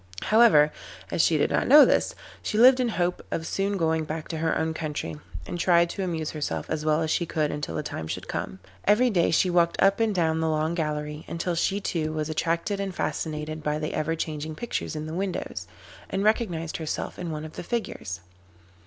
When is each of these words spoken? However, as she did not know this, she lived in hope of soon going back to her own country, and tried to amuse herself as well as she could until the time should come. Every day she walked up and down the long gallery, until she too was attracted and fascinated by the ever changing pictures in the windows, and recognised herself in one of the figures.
However, 0.23 0.71
as 1.11 1.21
she 1.21 1.37
did 1.37 1.51
not 1.51 1.67
know 1.67 1.85
this, 1.85 2.15
she 2.41 2.57
lived 2.57 2.79
in 2.79 2.89
hope 2.89 3.23
of 3.29 3.45
soon 3.45 3.77
going 3.77 4.03
back 4.03 4.27
to 4.29 4.39
her 4.39 4.57
own 4.57 4.73
country, 4.73 5.17
and 5.45 5.59
tried 5.59 5.91
to 5.91 6.01
amuse 6.03 6.31
herself 6.31 6.71
as 6.71 6.83
well 6.83 7.03
as 7.03 7.11
she 7.11 7.27
could 7.27 7.51
until 7.51 7.75
the 7.75 7.83
time 7.83 8.07
should 8.07 8.27
come. 8.27 8.57
Every 8.85 9.11
day 9.11 9.29
she 9.29 9.51
walked 9.51 9.79
up 9.79 9.99
and 9.99 10.15
down 10.15 10.39
the 10.39 10.49
long 10.49 10.73
gallery, 10.73 11.23
until 11.27 11.53
she 11.53 11.79
too 11.79 12.13
was 12.13 12.29
attracted 12.29 12.79
and 12.79 12.95
fascinated 12.95 13.61
by 13.61 13.77
the 13.77 13.93
ever 13.93 14.15
changing 14.15 14.55
pictures 14.55 14.95
in 14.95 15.05
the 15.05 15.13
windows, 15.13 15.67
and 16.09 16.23
recognised 16.23 16.77
herself 16.77 17.19
in 17.19 17.29
one 17.29 17.45
of 17.45 17.53
the 17.53 17.61
figures. 17.63 18.21